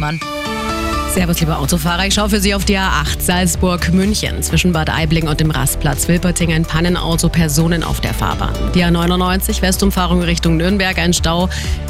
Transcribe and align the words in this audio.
Mann. 0.00 0.20
Servus, 1.12 1.40
liebe 1.40 1.56
Autofahrer. 1.56 2.06
Ich 2.06 2.14
schaue 2.14 2.30
für 2.30 2.38
Sie 2.38 2.54
auf 2.54 2.64
die 2.64 2.78
A8 2.78 3.20
Salzburg-München. 3.20 4.44
Zwischen 4.44 4.72
Bad 4.72 4.90
Aibling 4.90 5.26
und 5.26 5.40
dem 5.40 5.50
Rastplatz 5.50 6.06
Wilperting 6.06 6.52
ein 6.52 6.64
Pannenauto, 6.64 7.28
Personen 7.28 7.82
auf 7.82 8.00
der 8.00 8.14
Fahrbahn. 8.14 8.54
Die 8.76 8.84
A99 8.84 9.60
Westumfahrung 9.60 10.22
Richtung 10.22 10.56
Nürnberg, 10.56 10.96
ein 10.98 11.12
Stau. 11.12 11.48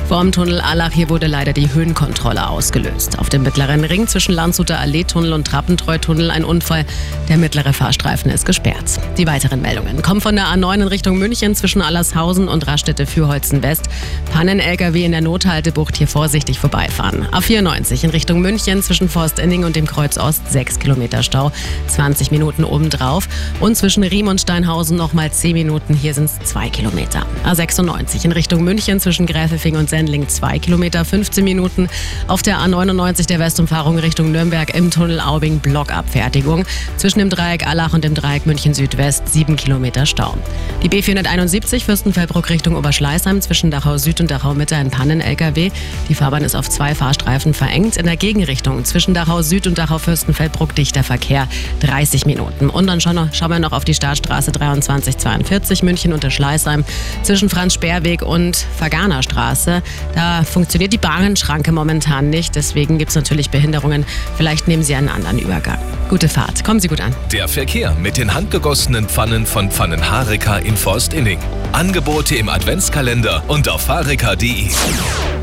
Vorm 0.08 0.32
Tunnel 0.32 0.62
Allach, 0.62 0.92
hier 0.92 1.10
wurde 1.10 1.26
leider 1.26 1.52
die 1.52 1.71
Höhenkontrolle 1.71 2.48
ausgelöst. 2.48 3.18
Auf 3.18 3.29
dem 3.29 3.42
mittleren 3.42 3.84
Ring 3.84 4.06
zwischen 4.06 4.32
Landshuter 4.32 4.79
Allee-Tunnel 4.79 5.34
und 5.34 5.46
Trappentreu-Tunnel 5.46 6.30
ein 6.30 6.45
Unfall. 6.45 6.86
Der 7.29 7.36
mittlere 7.36 7.74
Fahrstreifen 7.74 8.30
ist 8.30 8.46
gesperrt. 8.46 8.98
Die 9.18 9.26
weiteren 9.26 9.61
Meldungen 9.61 10.00
kommen 10.00 10.22
von 10.22 10.34
der 10.34 10.46
A9 10.46 10.76
in 10.76 10.88
Richtung 10.88 11.18
München 11.18 11.54
zwischen 11.54 11.82
Allershausen 11.82 12.48
und 12.48 12.66
Raststätte-Fürholzen 12.66 13.62
West. 13.62 13.90
Pannen-LKW 14.32 15.04
in 15.04 15.12
der 15.12 15.20
Nothaltebucht 15.20 15.98
hier 15.98 16.08
vorsichtig 16.08 16.58
vorbeifahren. 16.58 17.26
A94 17.26 18.04
in 18.04 18.11
Richtung 18.11 18.40
München 18.40 18.82
zwischen 18.82 19.11
Forstinning 19.11 19.64
und 19.64 19.76
dem 19.76 19.86
Kreuz 19.86 20.17
Ost 20.17 20.50
6 20.50 20.79
Kilometer 20.79 21.22
Stau, 21.22 21.53
20 21.89 22.30
Minuten 22.30 22.64
obendrauf. 22.64 23.29
Und 23.61 23.76
zwischen 23.76 24.04
Riem 24.04 24.29
und 24.29 24.40
Steinhausen 24.40 24.96
nochmal 24.96 25.31
10 25.31 25.53
Minuten, 25.53 25.92
hier 25.92 26.14
sind 26.14 26.31
es 26.31 26.39
2 26.48 26.70
Kilometer. 26.70 27.26
A96 27.45 28.25
in 28.25 28.32
Richtung 28.32 28.64
München 28.64 29.00
zwischen 29.00 29.26
Gräfelfing 29.26 29.76
und 29.76 29.90
Sendling 29.90 30.26
2 30.26 30.61
Kilometer, 30.61 31.04
15 31.04 31.45
Minuten. 31.45 31.90
Auf 32.27 32.41
der 32.41 32.56
A99 32.61 33.27
der 33.27 33.39
Westumfahrung 33.39 33.98
Richtung 33.98 34.33
Nürnberg 34.33 34.75
im 34.75 34.91
Tunnel 34.91 35.20
Aubing 35.20 35.58
Blockabfertigung. 35.58 36.64
Zwischen 36.97 37.17
dem 37.19 37.31
Dreieck 37.31 37.67
Allach 37.67 37.92
und 37.92 38.05
dem 38.05 38.14
Dreieck 38.14 38.47
München 38.47 38.75
Südwest 38.75 39.28
7 39.28 39.56
Kilometer 39.56 40.06
Stau. 40.06 40.36
Die 40.83 40.89
B471 40.89 41.84
Fürstenfeldbruck 41.84 42.50
Richtung 42.50 42.77
Oberschleißheim 42.77 43.41
zwischen 43.41 43.70
Dachau 43.70 43.98
Süd 43.98 44.20
und 44.20 44.31
Dachau 44.31 44.55
Mitte 44.55 44.77
ein 44.77 44.91
Pannen-LKW. 44.91 45.70
Die 46.09 46.14
Fahrbahn 46.14 46.45
ist 46.45 46.55
auf 46.55 46.69
zwei 46.69 46.95
Fahrstreifen 46.95 47.55
verengt. 47.55 47.97
In 47.97 48.06
der 48.06 48.17
Gegenrichtung 48.17 48.84
zwischen 48.84 49.14
Dachau 49.14 49.42
Süd 49.42 49.67
und 49.67 49.78
Dachau 49.78 49.98
Fürstenfeldbruck 49.98 50.75
dichter 50.75 51.03
Verkehr 51.03 51.48
30 51.81 52.27
Minuten. 52.27 52.70
Und 52.70 52.87
dann 52.87 53.01
schauen, 53.01 53.31
wir 53.33 53.59
noch 53.59 53.73
auf 53.73 53.85
die 53.85 53.95
Startstraße 53.95 54.53
2342 54.53 55.83
München 55.83 56.12
unter 56.12 56.31
Schleißheim 56.31 56.85
zwischen 57.23 57.48
Franz-Sperrweg 57.48 58.23
und 58.23 58.57
Verganer 58.57 59.23
Straße. 59.23 59.83
Da 60.14 60.45
funktioniert 60.45 60.92
die 60.92 60.98
Bahnschranke 60.98 61.73
momentan 61.73 62.31
nicht. 62.31 62.55
Deswegen 62.55 62.98
gibt 62.98 63.11
es 63.11 63.14
natürlich 63.17 63.51
Behinderungen. 63.51 64.05
Vielleicht 64.37 64.69
nehmen 64.69 64.83
Sie 64.83 64.95
einen 64.95 65.09
anderen 65.09 65.39
Übergang. 65.39 65.79
Gute 66.09 66.29
Fahrt. 66.29 66.64
Kommen 66.64 66.81
Sie 66.81 66.89
gut 66.89 67.01
an. 67.01 67.08
Der 67.33 67.48
Verkehr 67.48 67.95
mit 67.95 68.17
den 68.17 68.34
handgegossenen 68.34 69.09
Pfannen 69.09 69.47
von 69.47 69.70
Pfannenhareka 69.70 70.59
in 70.59 70.77
Forstinning. 70.77 71.39
Angebote 71.73 72.37
im 72.37 72.48
Adventskalender 72.48 73.42
und 73.48 73.69
auf 73.69 73.89
hareka.de. 73.89 74.69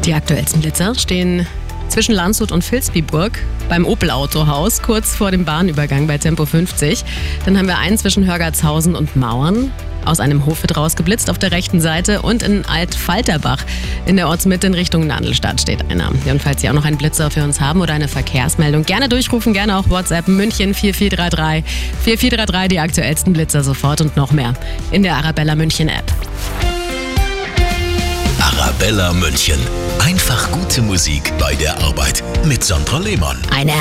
Die 0.04 0.14
aktuellsten 0.14 0.62
Blitzer 0.62 0.96
stehen 0.96 1.48
zwischen 1.90 2.14
Landshut 2.16 2.52
und 2.52 2.70
Vilsbiburg 2.70 3.40
beim 3.70 3.86
Opel 3.86 4.12
Autohaus, 4.12 4.82
kurz 4.82 5.16
vor 5.16 5.32
dem 5.32 5.46
Bahnübergang 5.46 6.08
bei 6.08 6.18
Tempo 6.18 6.46
50. 6.46 7.04
Dann 7.46 7.58
haben 7.58 7.68
wir 7.68 7.78
einen 7.78 7.98
zwischen 7.98 8.26
Hörgertshausen 8.26 8.96
und 8.96 9.16
Mauern. 9.16 9.72
Aus 10.06 10.20
einem 10.20 10.46
Hof 10.46 10.62
wird 10.62 10.78
rausgeblitzt 10.78 11.30
auf 11.30 11.40
der 11.40 11.52
rechten 11.52 11.82
Seite 11.82 12.22
und 12.22 12.44
in 12.44 12.66
Altfalterbach 12.66 13.64
in 14.06 14.16
der 14.16 14.28
Ortsmitte 14.28 14.68
in 14.68 14.74
Richtung 14.74 15.08
Nandelstadt 15.08 15.60
steht 15.60 15.90
einer. 15.90 16.10
Und 16.10 16.42
falls 16.42 16.62
Sie 16.62 16.70
auch 16.70 16.74
noch 16.74 16.86
einen 16.86 16.98
Blitzer 16.98 17.32
für 17.32 17.44
uns 17.44 17.60
haben 17.60 17.82
oder 17.82 17.94
eine 17.94 18.08
Verkehrsmeldung, 18.08 18.84
gerne 18.84 19.10
durchrufen, 19.10 19.54
gerne 19.54 19.78
auch 19.78 19.90
WhatsApp 19.90 20.28
München 20.28 20.74
4433 20.74 21.64
4433 22.04 22.70
die 22.70 22.80
aktuellsten 22.80 23.34
Blitzer 23.34 23.64
sofort 23.64 24.02
und 24.02 24.16
noch 24.16 24.32
mehr 24.32 24.54
in 24.92 25.04
der 25.04 25.16
Arabella 25.16 25.56
München 25.56 25.90
App. 25.90 26.12
Arabella 28.40 29.14
München. 29.14 29.60
Einfach 30.00 30.52
gute 30.52 30.82
Musik 30.82 31.34
bei 31.40 31.56
der 31.56 31.80
Arbeit 31.82 32.24
mit 32.46 32.64
Sandra 32.64 33.00
Lehmann. 33.00 33.38
Eine 33.56 33.74